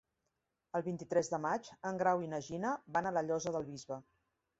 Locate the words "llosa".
3.29-3.55